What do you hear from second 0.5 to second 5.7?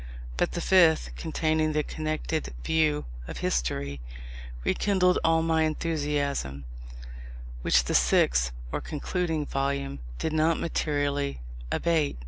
the fifth, containing the connected view of history, rekindled all my